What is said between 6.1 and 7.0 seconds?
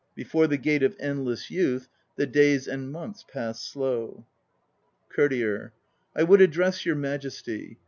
I would address your